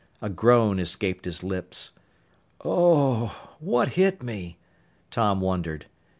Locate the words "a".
0.19-0.29